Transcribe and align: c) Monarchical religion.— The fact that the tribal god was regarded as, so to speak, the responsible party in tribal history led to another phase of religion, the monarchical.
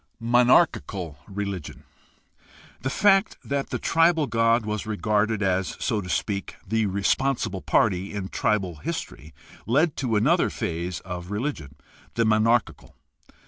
c) 0.01 0.07
Monarchical 0.25 1.19
religion.— 1.27 1.83
The 2.81 2.89
fact 2.89 3.37
that 3.43 3.69
the 3.69 3.77
tribal 3.77 4.25
god 4.25 4.65
was 4.65 4.87
regarded 4.87 5.43
as, 5.43 5.77
so 5.79 6.01
to 6.01 6.09
speak, 6.09 6.55
the 6.67 6.87
responsible 6.87 7.61
party 7.61 8.11
in 8.11 8.29
tribal 8.29 8.77
history 8.77 9.31
led 9.67 9.95
to 9.97 10.15
another 10.15 10.49
phase 10.49 11.01
of 11.01 11.29
religion, 11.29 11.75
the 12.15 12.25
monarchical. 12.25 12.95